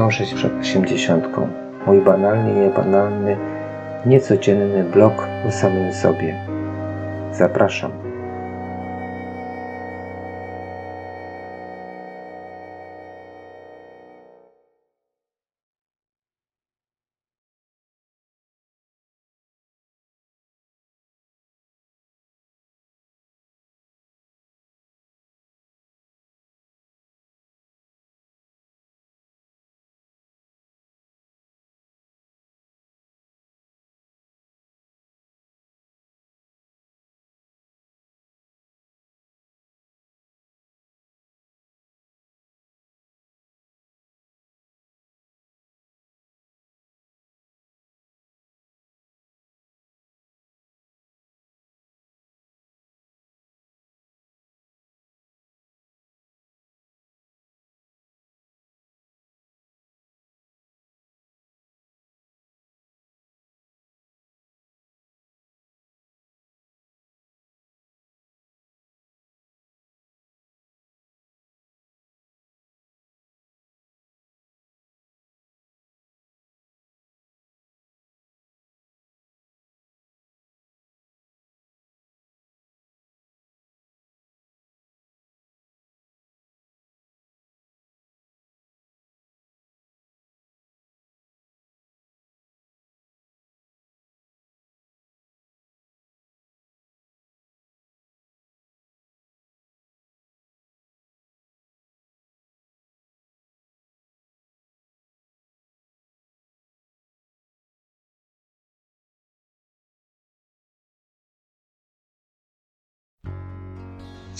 dążyć 0.00 0.34
przed 0.34 0.60
osiemdziesiątką. 0.60 1.48
Mój 1.86 2.00
banalnie 2.00 2.52
niebanalny, 2.52 3.36
niecodzienny 4.06 4.84
blog 4.84 5.28
o 5.48 5.50
samym 5.52 5.92
sobie. 5.92 6.34
Zapraszam. 7.32 8.09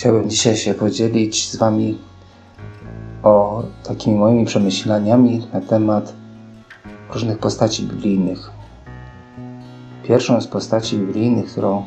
Chciałbym 0.01 0.31
dzisiaj 0.31 0.57
się 0.57 0.75
podzielić 0.75 1.51
z 1.51 1.57
Wami 1.57 1.99
o 3.23 3.63
takimi 3.85 4.17
moimi 4.17 4.45
przemyśleniami 4.45 5.47
na 5.53 5.61
temat 5.61 6.13
różnych 7.13 7.39
postaci 7.39 7.83
biblijnych. 7.83 8.51
Pierwszą 10.03 10.41
z 10.41 10.47
postaci 10.47 10.99
biblijnych, 10.99 11.51
którą 11.51 11.85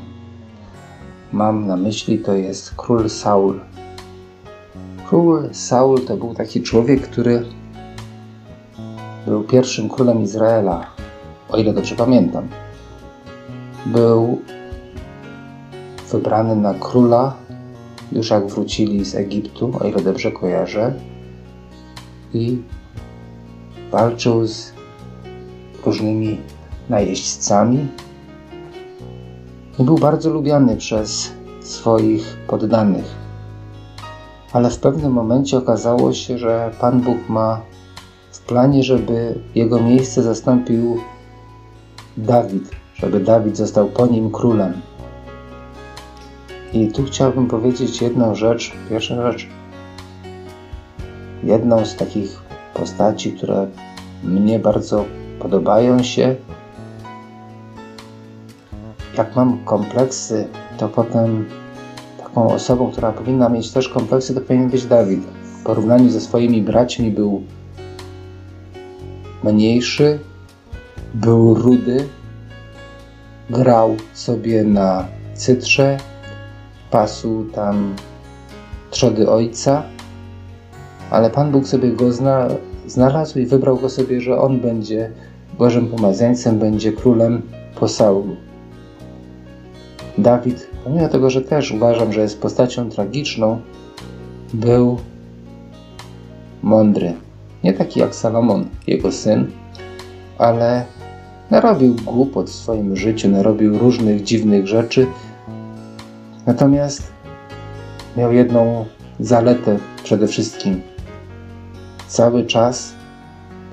mam 1.31 1.67
na 1.67 1.77
myśli, 1.77 2.19
to 2.19 2.33
jest 2.33 2.73
król 2.75 3.09
Saul. 3.09 3.59
Król 5.07 5.49
Saul 5.51 6.05
to 6.05 6.17
był 6.17 6.33
taki 6.33 6.61
człowiek, 6.61 7.01
który 7.01 7.45
był 9.25 9.43
pierwszym 9.43 9.89
królem 9.89 10.23
Izraela, 10.23 10.85
o 11.49 11.57
ile 11.57 11.73
dobrze 11.73 11.95
pamiętam. 11.95 12.47
Był 13.85 14.41
wybrany 16.11 16.55
na 16.55 16.73
króla 16.73 17.42
już 18.11 18.29
jak 18.29 18.47
wrócili 18.47 19.05
z 19.05 19.15
Egiptu, 19.15 19.71
o 19.79 19.87
ile 19.87 20.01
dobrze 20.01 20.31
kojarzę, 20.31 20.93
i 22.33 22.57
walczył 23.91 24.47
z 24.47 24.73
różnymi 25.85 26.37
najeźdźcami. 26.89 27.87
I 29.79 29.83
był 29.83 29.97
bardzo 29.97 30.29
lubiany 30.29 30.77
przez 30.77 31.31
swoich 31.61 32.37
poddanych. 32.47 33.05
Ale 34.53 34.69
w 34.69 34.79
pewnym 34.79 35.11
momencie 35.11 35.57
okazało 35.57 36.13
się, 36.13 36.37
że 36.37 36.71
Pan 36.79 37.01
Bóg 37.01 37.29
ma 37.29 37.61
w 38.31 38.39
planie, 38.39 38.83
żeby 38.83 39.39
jego 39.55 39.81
miejsce 39.81 40.23
zastąpił 40.23 40.97
Dawid, 42.17 42.71
żeby 42.95 43.19
Dawid 43.19 43.57
został 43.57 43.87
po 43.87 44.07
nim 44.07 44.31
królem. 44.31 44.73
I 46.73 46.87
tu 46.87 47.03
chciałbym 47.03 47.47
powiedzieć 47.47 48.01
jedną 48.01 48.35
rzecz. 48.35 48.71
Pierwsza 48.89 49.31
rzecz, 49.31 49.47
jedną 51.43 51.85
z 51.85 51.95
takich 51.95 52.41
postaci, 52.73 53.31
które 53.31 53.67
mnie 54.23 54.59
bardzo 54.59 55.05
podobają 55.39 56.03
się. 56.03 56.35
Jak 59.17 59.35
mam 59.35 59.65
kompleksy, 59.65 60.47
to 60.77 60.89
potem 60.89 61.45
taką 62.17 62.53
osobą, 62.53 62.91
która 62.91 63.11
powinna 63.11 63.49
mieć 63.49 63.71
też 63.71 63.89
kompleksy, 63.89 64.33
to 64.35 64.41
powinien 64.41 64.69
być 64.69 64.85
Dawid. 64.85 65.23
W 65.59 65.63
porównaniu 65.63 66.09
ze 66.09 66.21
swoimi 66.21 66.61
braćmi 66.61 67.11
był 67.11 67.43
mniejszy, 69.43 70.19
był 71.13 71.53
rudy, 71.53 72.07
grał 73.49 73.95
sobie 74.13 74.63
na 74.63 75.07
cytrze, 75.33 75.97
pasu 76.93 77.45
tam 77.53 77.95
trzody 78.91 79.29
ojca, 79.29 79.83
ale 81.09 81.29
Pan 81.29 81.51
Bóg 81.51 81.67
sobie 81.67 81.91
go 81.91 82.11
zna, 82.11 82.47
znalazł 82.87 83.39
i 83.39 83.45
wybrał 83.45 83.77
go 83.77 83.89
sobie, 83.89 84.21
że 84.21 84.41
on 84.41 84.59
będzie 84.59 85.11
Bożym 85.57 85.87
pomazańcem, 85.87 86.59
będzie 86.59 86.91
królem 86.91 87.41
po 87.75 87.87
Saulu. 87.87 88.35
Dawid, 90.17 90.67
pomimo 90.83 91.09
tego, 91.09 91.29
że 91.29 91.41
też 91.41 91.71
uważam, 91.71 92.13
że 92.13 92.21
jest 92.21 92.41
postacią 92.41 92.89
tragiczną, 92.89 93.61
był 94.53 94.97
mądry. 96.63 97.13
Nie 97.63 97.73
taki 97.73 97.99
jak 97.99 98.15
Salomon, 98.15 98.65
jego 98.87 99.11
syn, 99.11 99.51
ale 100.37 100.85
narobił 101.51 101.95
głupot 102.05 102.49
w 102.49 102.55
swoim 102.55 102.95
życiu, 102.95 103.29
narobił 103.29 103.77
różnych 103.77 104.23
dziwnych 104.23 104.67
rzeczy, 104.67 105.07
Natomiast 106.45 107.11
miał 108.17 108.33
jedną 108.33 108.85
zaletę 109.19 109.77
przede 110.03 110.27
wszystkim. 110.27 110.81
Cały 112.07 112.45
czas, 112.45 112.93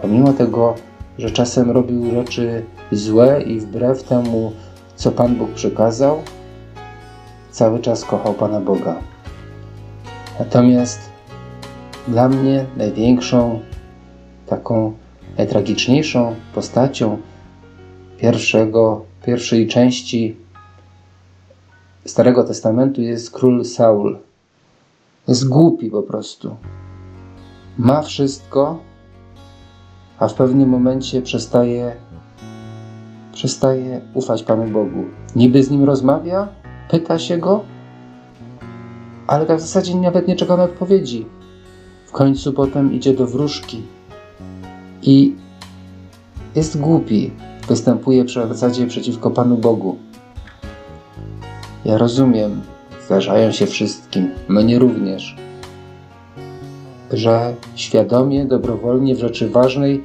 pomimo 0.03 0.33
tego, 0.33 0.75
że 1.19 1.31
czasem 1.31 1.71
robił 1.71 2.11
rzeczy 2.11 2.65
złe 2.93 3.43
i 3.43 3.61
wbrew 3.61 4.03
temu, 4.03 4.53
co 4.97 5.13
Pan 5.13 5.37
Bóg 5.37 5.51
przekazał, 5.51 6.23
cały 7.51 7.79
czas 7.81 8.05
kochał 8.05 8.35
Pana 8.35 8.61
Boga. 8.61 8.97
Natomiast 10.39 11.01
dla 12.09 12.29
mnie 12.29 12.67
największą, 12.77 13.61
taką 14.47 14.93
najtragiczniejszą 15.39 16.35
postacią 16.55 17.19
pierwszego, 18.19 19.05
pierwszej 19.27 19.69
części 19.69 20.37
Starego 22.07 22.45
Testamentu 22.45 23.03
jest 23.03 23.31
król 23.31 23.65
Saul. 23.65 24.19
Jest 25.29 25.49
głupi 25.49 25.91
po 25.91 26.03
prostu. 26.03 26.57
Ma 27.79 28.03
wszystko, 28.03 28.79
a 30.19 30.29
w 30.29 30.35
pewnym 30.35 30.69
momencie 30.69 31.23
przestaje, 31.23 31.97
przestaje 33.33 34.01
ufać 34.15 34.43
Panu 34.43 34.65
Bogu. 34.65 35.05
Niby 35.37 35.63
z 35.63 35.71
nim 35.71 35.85
rozmawia, 35.85 36.49
pyta 36.91 37.19
się 37.19 37.39
go, 37.39 37.65
ale 39.27 39.47
tak 39.47 39.59
w 39.59 39.61
zasadzie 39.61 39.97
nawet 39.97 40.29
nie 40.29 40.37
czeka 40.37 40.57
na 40.57 40.65
odpowiedzi. 40.65 41.27
W 42.07 42.13
końcu 42.13 42.53
potem 42.53 42.93
idzie 42.93 43.15
do 43.15 43.27
wróżki 43.27 43.83
i 45.03 45.35
jest 46.55 46.81
głupi. 46.81 47.31
Występuje 47.69 48.25
w 48.25 48.31
zasadzie 48.31 48.87
przeciwko 48.87 49.31
Panu 49.31 49.57
Bogu. 49.57 49.97
Ja 51.85 51.99
rozumiem, 51.99 52.61
zdarzają 53.07 53.53
się 53.53 53.67
wszystkim, 53.67 54.31
mnie 54.49 54.79
również. 54.79 55.37
że 57.13 57.55
świadomie, 57.75 58.45
dobrowolnie 58.45 59.15
w 59.15 59.19
rzeczy 59.19 59.51
ważnej 59.51 60.05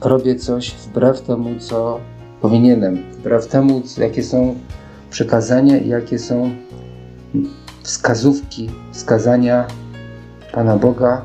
robię 0.00 0.36
coś 0.36 0.70
wbrew 0.70 1.20
temu, 1.20 1.58
co 1.58 2.00
powinienem, 2.40 2.96
wbrew 3.12 3.46
temu, 3.46 3.82
jakie 3.98 4.22
są 4.22 4.54
przekazania 5.10 5.78
i 5.78 5.88
jakie 5.88 6.18
są 6.18 6.50
wskazówki, 7.82 8.70
wskazania 8.92 9.66
Pana 10.52 10.76
Boga 10.76 11.22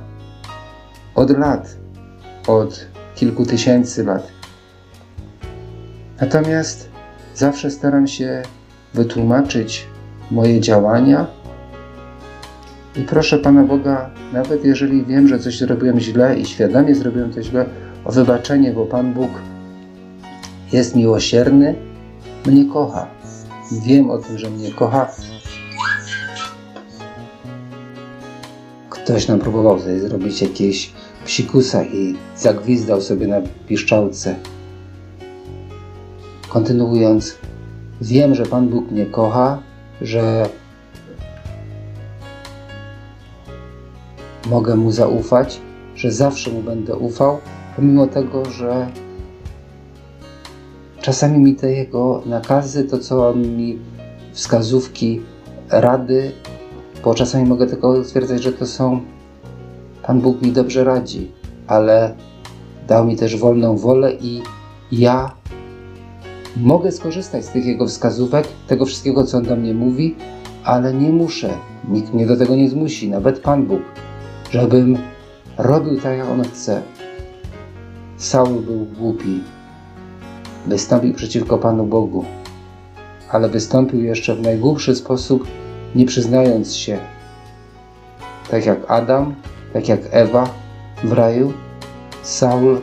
od 1.15 1.37
lat, 1.37 1.77
od 2.47 2.85
kilku 3.15 3.45
tysięcy 3.45 4.03
lat. 4.03 4.27
Natomiast 6.21 6.90
zawsze 7.35 7.71
staram 7.71 8.07
się 8.07 8.43
wytłumaczyć 8.93 9.87
moje 10.31 10.59
działania 10.59 11.27
i 12.95 13.01
proszę 13.01 13.37
Pana 13.37 13.63
Boga, 13.63 14.09
nawet 14.33 14.65
jeżeli 14.65 15.05
wiem, 15.05 15.27
że 15.27 15.39
coś 15.39 15.57
zrobiłem 15.57 15.99
źle 15.99 16.39
i 16.39 16.45
świadomie 16.45 16.95
zrobiłem 16.95 17.33
to 17.33 17.43
źle, 17.43 17.65
o 18.05 18.11
wybaczenie, 18.11 18.71
bo 18.71 18.85
Pan 18.85 19.13
Bóg 19.13 19.29
jest 20.73 20.95
miłosierny, 20.95 21.75
mnie 22.45 22.65
kocha. 22.65 23.07
Wiem 23.85 24.09
o 24.09 24.17
tym, 24.17 24.37
że 24.37 24.49
mnie 24.49 24.71
kocha. 24.71 25.11
Ktoś 28.89 29.27
nam 29.27 29.39
próbował 29.39 29.77
tutaj 29.77 29.99
zrobić 29.99 30.41
jakieś 30.41 30.91
psikusa 31.25 31.83
i 31.83 32.15
zagwizdał 32.37 33.01
sobie 33.01 33.27
na 33.27 33.41
piszczałce. 33.67 34.35
Kontynuując, 36.51 37.37
wiem, 38.01 38.35
że 38.35 38.45
Pan 38.45 38.69
Bóg 38.69 38.91
mnie 38.91 39.05
kocha, 39.05 39.59
że 40.01 40.49
mogę 44.49 44.75
Mu 44.75 44.91
zaufać, 44.91 45.61
że 45.95 46.11
zawsze 46.11 46.51
Mu 46.51 46.61
będę 46.61 46.95
ufał, 46.95 47.37
pomimo 47.75 48.07
tego, 48.07 48.45
że 48.45 48.87
czasami 51.01 51.39
mi 51.39 51.55
te 51.55 51.71
Jego 51.71 52.21
nakazy, 52.25 52.83
to 52.83 52.99
co 52.99 53.29
On 53.29 53.41
mi 53.41 53.79
wskazówki, 54.33 55.21
rady, 55.69 56.31
bo 57.03 57.13
czasami 57.13 57.49
mogę 57.49 57.67
tylko 57.67 58.03
stwierdzać, 58.03 58.43
że 58.43 58.53
to 58.53 58.67
są 58.67 59.01
Pan 60.03 60.21
Bóg 60.21 60.41
mi 60.41 60.51
dobrze 60.51 60.83
radzi, 60.83 61.31
ale 61.67 62.15
dał 62.87 63.05
mi 63.05 63.15
też 63.15 63.37
wolną 63.37 63.77
wolę 63.77 64.13
i 64.13 64.41
ja 64.91 65.40
mogę 66.57 66.91
skorzystać 66.91 67.45
z 67.45 67.49
tych 67.49 67.65
Jego 67.65 67.87
wskazówek, 67.87 68.47
tego 68.67 68.85
wszystkiego, 68.85 69.23
co 69.23 69.37
On 69.37 69.43
do 69.43 69.55
mnie 69.55 69.73
mówi, 69.73 70.15
ale 70.63 70.93
nie 70.93 71.09
muszę. 71.09 71.49
Nikt 71.89 72.13
mnie 72.13 72.25
do 72.25 72.37
tego 72.37 72.55
nie 72.55 72.69
zmusi, 72.69 73.09
nawet 73.09 73.39
Pan 73.39 73.65
Bóg, 73.65 73.81
żebym 74.51 74.97
robił 75.57 76.01
tak, 76.01 76.17
jak 76.17 76.29
On 76.29 76.43
chce. 76.43 76.81
Saul 78.17 78.61
był 78.61 78.85
głupi. 78.85 79.43
Wystąpił 80.67 81.13
przeciwko 81.13 81.57
Panu 81.57 81.85
Bogu, 81.85 82.25
ale 83.29 83.49
wystąpił 83.49 84.03
jeszcze 84.03 84.35
w 84.35 84.41
najgłupszy 84.41 84.95
sposób, 84.95 85.47
nie 85.95 86.05
przyznając 86.05 86.75
się. 86.75 86.97
Tak 88.51 88.65
jak 88.65 88.91
Adam, 88.91 89.35
tak 89.73 89.87
jak 89.87 89.99
Ewa 90.11 90.49
w 91.03 91.11
raju, 91.11 91.53
Saul 92.23 92.81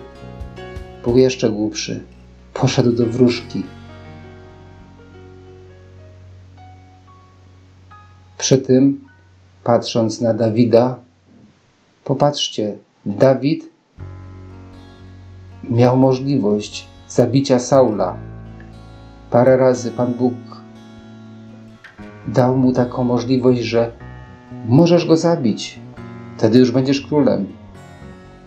był 1.04 1.18
jeszcze 1.18 1.50
głupszy. 1.50 2.00
Poszedł 2.60 2.92
do 2.92 3.06
wróżki. 3.06 3.62
Przy 8.38 8.58
tym, 8.58 9.00
patrząc 9.64 10.20
na 10.20 10.34
Dawida, 10.34 10.98
popatrzcie, 12.04 12.76
Dawid 13.06 13.70
miał 15.70 15.96
możliwość 15.96 16.88
zabicia 17.08 17.58
Saula. 17.58 18.16
Parę 19.30 19.56
razy 19.56 19.90
Pan 19.90 20.14
Bóg 20.14 20.34
dał 22.28 22.56
mu 22.56 22.72
taką 22.72 23.04
możliwość, 23.04 23.60
że 23.60 23.92
możesz 24.68 25.06
go 25.06 25.16
zabić, 25.16 25.80
wtedy 26.36 26.58
już 26.58 26.70
będziesz 26.70 27.00
królem. 27.00 27.46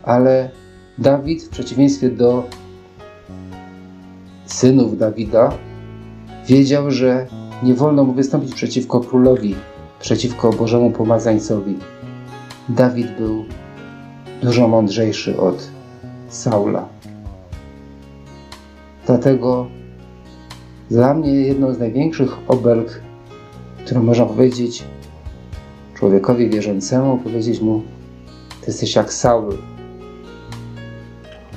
Ale 0.03 0.49
Dawid, 0.97 1.43
w 1.43 1.49
przeciwieństwie 1.49 2.09
do 2.09 2.49
synów 4.51 4.97
Dawida, 4.97 5.51
wiedział, 6.47 6.91
że 6.91 7.27
nie 7.63 7.73
wolno 7.73 8.03
mu 8.03 8.13
wystąpić 8.13 8.53
przeciwko 8.53 8.99
królowi, 8.99 9.55
przeciwko 9.99 10.49
Bożemu 10.49 10.91
pomazańcowi. 10.91 11.77
Dawid 12.69 13.17
był 13.17 13.45
dużo 14.43 14.67
mądrzejszy 14.67 15.39
od 15.39 15.67
Saula. 16.29 16.87
Dlatego 19.05 19.67
dla 20.89 21.13
mnie 21.13 21.31
jedną 21.31 21.73
z 21.73 21.79
największych 21.79 22.37
obelg, 22.47 23.01
którą 23.85 24.03
można 24.03 24.25
powiedzieć 24.25 24.83
człowiekowi 25.95 26.49
wierzącemu, 26.49 27.17
powiedzieć 27.17 27.61
mu: 27.61 27.81
Ty 28.61 28.67
jesteś 28.67 28.95
jak 28.95 29.13
Saul. 29.13 29.57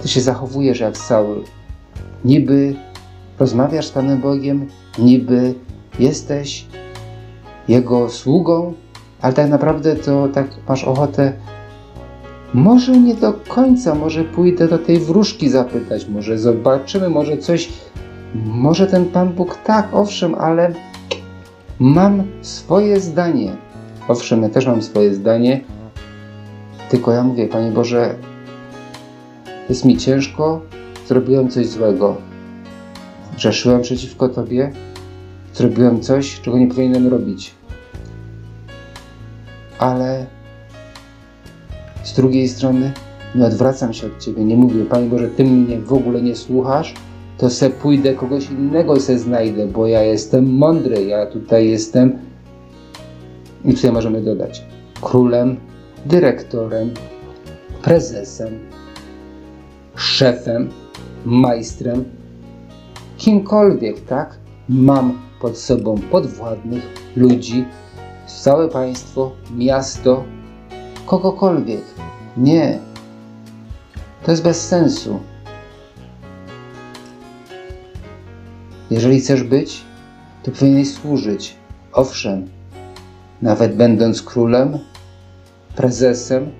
Ty 0.02 0.08
się 0.08 0.20
zachowujesz 0.20 0.80
jak 0.80 0.96
Saul. 0.96 1.44
Niby 2.24 2.74
rozmawiasz 3.38 3.86
z 3.86 3.90
Panem 3.90 4.20
Bogiem, 4.20 4.66
niby 4.98 5.54
jesteś 5.98 6.66
Jego 7.68 8.08
sługą, 8.08 8.72
ale 9.20 9.32
tak 9.32 9.50
naprawdę 9.50 9.96
to 9.96 10.28
tak 10.28 10.46
masz 10.68 10.84
ochotę 10.84 11.32
może 12.54 12.92
nie 12.98 13.14
do 13.14 13.32
końca, 13.32 13.94
może 13.94 14.24
pójdę 14.24 14.68
do 14.68 14.78
tej 14.78 14.98
wróżki 14.98 15.48
zapytać, 15.48 16.08
może 16.08 16.38
zobaczymy, 16.38 17.08
może 17.08 17.38
coś, 17.38 17.68
może 18.34 18.86
ten 18.86 19.04
Pan 19.04 19.32
Bóg 19.32 19.58
tak, 19.64 19.88
owszem, 19.92 20.34
ale 20.34 20.72
mam 21.78 22.22
swoje 22.42 23.00
zdanie. 23.00 23.52
Owszem, 24.08 24.42
ja 24.42 24.48
też 24.48 24.66
mam 24.66 24.82
swoje 24.82 25.14
zdanie, 25.14 25.60
tylko 26.90 27.12
ja 27.12 27.22
mówię, 27.22 27.46
Panie 27.46 27.70
Boże, 27.70 28.14
jest 29.68 29.84
mi 29.84 29.96
ciężko, 29.96 30.60
zrobiłem 31.08 31.48
coś 31.48 31.66
złego. 31.66 32.16
Grzeszyłem 33.36 33.82
przeciwko 33.82 34.28
Tobie, 34.28 34.72
zrobiłem 35.54 36.00
coś, 36.00 36.40
czego 36.40 36.58
nie 36.58 36.68
powinienem 36.68 37.08
robić. 37.08 37.54
Ale 39.78 40.26
z 42.04 42.12
drugiej 42.12 42.48
strony 42.48 42.92
nie 43.34 43.44
odwracam 43.44 43.92
się 43.92 44.06
od 44.06 44.18
Ciebie, 44.18 44.44
nie 44.44 44.56
mówię, 44.56 44.84
Panie 44.84 45.06
Boże, 45.08 45.28
Ty 45.28 45.44
mnie 45.44 45.78
w 45.78 45.92
ogóle 45.92 46.22
nie 46.22 46.36
słuchasz, 46.36 46.94
to 47.38 47.50
se 47.50 47.70
pójdę, 47.70 48.14
kogoś 48.14 48.50
innego 48.50 49.00
se 49.00 49.18
znajdę, 49.18 49.66
bo 49.66 49.86
ja 49.86 50.02
jestem 50.02 50.56
mądry, 50.56 51.04
ja 51.04 51.26
tutaj 51.26 51.68
jestem 51.68 52.18
i 53.64 53.74
tutaj 53.74 53.92
możemy 53.92 54.22
dodać 54.22 54.64
królem, 55.00 55.56
dyrektorem, 56.06 56.90
prezesem, 57.82 58.58
szefem, 59.96 60.70
majstrem, 61.24 62.04
kimkolwiek, 63.16 64.00
tak? 64.06 64.38
Mam 64.68 65.18
pod 65.40 65.58
sobą 65.58 65.98
podwładnych 66.10 66.82
ludzi, 67.16 67.64
całe 68.26 68.68
państwo, 68.68 69.32
miasto, 69.56 70.24
kogokolwiek. 71.06 71.82
Nie. 72.36 72.78
To 74.24 74.30
jest 74.30 74.42
bez 74.42 74.68
sensu. 74.68 75.20
Jeżeli 78.90 79.20
chcesz 79.20 79.42
być, 79.42 79.84
to 80.42 80.50
powinieneś 80.50 80.92
służyć. 80.94 81.56
Owszem, 81.92 82.48
nawet 83.42 83.76
będąc 83.76 84.22
królem, 84.22 84.78
prezesem, 85.76 86.50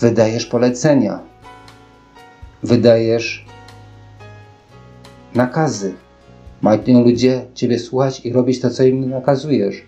wydajesz 0.00 0.46
polecenia, 0.46 1.20
wydajesz 2.62 3.45
nakazy. 5.36 5.94
Mają 6.60 7.04
ludzie 7.04 7.46
Ciebie 7.54 7.78
słuchać 7.78 8.26
i 8.26 8.32
robić 8.32 8.60
to, 8.60 8.70
co 8.70 8.84
im 8.84 9.10
nakazujesz. 9.10 9.82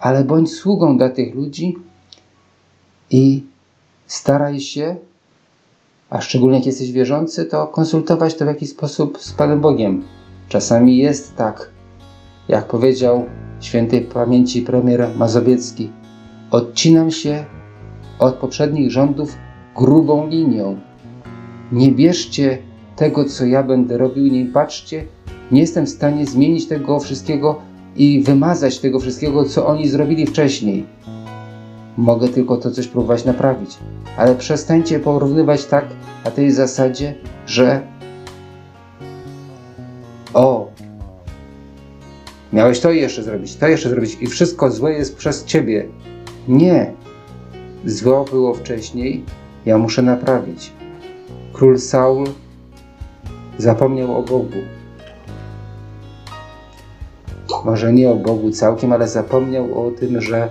Ale 0.00 0.24
bądź 0.24 0.52
sługą 0.52 0.98
dla 0.98 1.08
tych 1.10 1.34
ludzi 1.34 1.76
i 3.10 3.44
staraj 4.06 4.60
się, 4.60 4.96
a 6.10 6.20
szczególnie 6.20 6.56
jak 6.56 6.66
jesteś 6.66 6.92
wierzący, 6.92 7.44
to 7.44 7.66
konsultować 7.66 8.34
to 8.34 8.44
w 8.44 8.48
jakiś 8.48 8.70
sposób 8.70 9.18
z 9.18 9.32
Panem 9.32 9.60
Bogiem. 9.60 10.04
Czasami 10.48 10.98
jest 10.98 11.36
tak, 11.36 11.70
jak 12.48 12.66
powiedział 12.66 13.26
świętej 13.60 14.00
pamięci 14.00 14.62
premier 14.62 15.08
Mazowiecki, 15.16 15.90
odcinam 16.50 17.10
się 17.10 17.44
od 18.18 18.34
poprzednich 18.34 18.90
rządów 18.90 19.36
grubą 19.76 20.26
linią. 20.26 20.80
Nie 21.72 21.92
bierzcie 21.92 22.58
tego, 22.98 23.24
co 23.24 23.46
ja 23.46 23.62
będę 23.62 23.98
robił, 23.98 24.26
nie 24.26 24.46
patrzcie, 24.46 25.04
nie 25.52 25.60
jestem 25.60 25.86
w 25.86 25.88
stanie 25.88 26.26
zmienić 26.26 26.68
tego 26.68 27.00
wszystkiego 27.00 27.60
i 27.96 28.22
wymazać 28.22 28.78
tego 28.78 29.00
wszystkiego, 29.00 29.44
co 29.44 29.66
oni 29.66 29.88
zrobili 29.88 30.26
wcześniej. 30.26 30.86
Mogę 31.96 32.28
tylko 32.28 32.56
to 32.56 32.70
coś 32.70 32.86
próbować 32.86 33.24
naprawić. 33.24 33.78
Ale 34.16 34.34
przestańcie 34.34 35.00
porównywać 35.00 35.64
tak 35.64 35.84
na 36.24 36.30
tej 36.30 36.50
zasadzie, 36.50 37.14
że 37.46 37.80
o, 40.34 40.68
miałeś 42.52 42.80
to 42.80 42.90
jeszcze 42.90 43.22
zrobić, 43.22 43.56
to 43.56 43.68
jeszcze 43.68 43.88
zrobić 43.88 44.16
i 44.20 44.26
wszystko 44.26 44.70
złe 44.70 44.92
jest 44.92 45.16
przez 45.16 45.44
ciebie. 45.44 45.88
Nie. 46.48 46.92
Zło 47.84 48.24
było 48.24 48.54
wcześniej, 48.54 49.24
ja 49.66 49.78
muszę 49.78 50.02
naprawić. 50.02 50.72
Król 51.52 51.78
Saul 51.78 52.26
zapomniał 53.58 54.18
o 54.18 54.22
Bogu. 54.22 54.58
Może 57.64 57.92
nie 57.92 58.10
o 58.10 58.16
Bogu 58.16 58.50
całkiem, 58.50 58.92
ale 58.92 59.08
zapomniał 59.08 59.86
o 59.86 59.90
tym, 59.90 60.20
że 60.20 60.50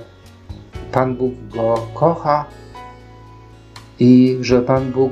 Pan 0.92 1.16
Bóg 1.16 1.34
go 1.56 1.76
kocha 1.94 2.46
i 4.00 4.38
że 4.42 4.62
Pan 4.62 4.92
Bóg 4.92 5.12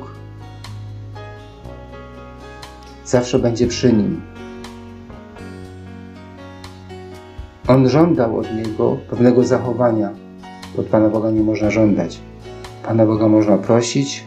zawsze 3.05 3.39
będzie 3.39 3.67
przy 3.67 3.93
nim. 3.93 4.21
On 7.67 7.89
żądał 7.89 8.37
od 8.37 8.55
niego 8.55 8.97
pewnego 9.09 9.43
zachowania. 9.43 10.09
Od 10.77 10.85
Pana 10.85 11.09
Boga 11.09 11.31
nie 11.31 11.41
można 11.41 11.71
żądać. 11.71 12.19
Pana 12.83 13.05
Boga 13.05 13.27
można 13.27 13.57
prosić, 13.57 14.25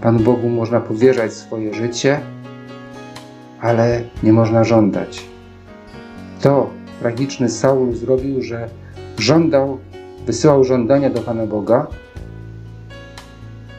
Panu 0.00 0.18
Bogu 0.18 0.48
można 0.48 0.80
powierzać 0.80 1.32
swoje 1.32 1.74
życie, 1.74 2.20
ale 3.60 4.02
nie 4.22 4.32
można 4.32 4.64
żądać. 4.64 5.24
To 6.40 6.70
tragiczny 7.00 7.48
Saul 7.48 7.94
zrobił, 7.94 8.42
że 8.42 8.68
żądał, 9.18 9.78
wysyłał 10.26 10.64
żądania 10.64 11.10
do 11.10 11.20
Pana 11.20 11.46
Boga, 11.46 11.86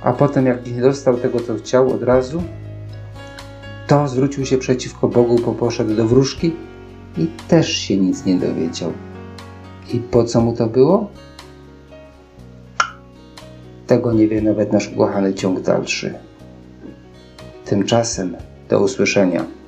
a 0.01 0.13
potem 0.13 0.45
jak 0.45 0.67
nie 0.71 0.81
dostał 0.81 1.17
tego, 1.17 1.39
co 1.39 1.55
chciał 1.55 1.93
od 1.93 2.03
razu, 2.03 2.43
to 3.87 4.07
zwrócił 4.07 4.45
się 4.45 4.57
przeciwko 4.57 5.07
Bogu, 5.07 5.35
bo 5.45 5.53
poszedł 5.53 5.95
do 5.95 6.07
wróżki 6.07 6.55
i 7.17 7.27
też 7.47 7.71
się 7.71 7.97
nic 7.97 8.25
nie 8.25 8.35
dowiedział. 8.35 8.93
I 9.93 9.99
po 9.99 10.23
co 10.23 10.41
mu 10.41 10.55
to 10.55 10.67
było? 10.67 11.09
Tego 13.87 14.13
nie 14.13 14.27
wie 14.27 14.41
nawet 14.41 14.73
nasz 14.73 14.91
ukochany 14.93 15.33
ciąg 15.33 15.61
dalszy. 15.61 16.13
Tymczasem 17.65 18.37
do 18.69 18.79
usłyszenia. 18.79 19.58